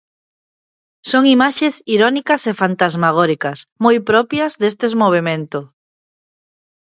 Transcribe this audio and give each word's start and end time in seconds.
Son 1.09 1.23
imaxes 1.35 1.75
irónicas 1.95 2.41
e 2.51 2.53
fantasmagóricas, 2.61 3.59
moi 3.83 3.97
propias 4.09 4.51
destes 4.61 4.93
movemento. 5.01 5.59